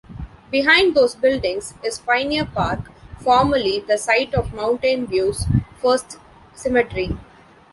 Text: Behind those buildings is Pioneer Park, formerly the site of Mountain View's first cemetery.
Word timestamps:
Behind 0.49 0.95
those 0.95 1.13
buildings 1.13 1.75
is 1.83 1.99
Pioneer 1.99 2.45
Park, 2.45 2.91
formerly 3.19 3.81
the 3.81 3.99
site 3.99 4.33
of 4.33 4.51
Mountain 4.51 5.05
View's 5.05 5.45
first 5.79 6.17
cemetery. 6.55 7.15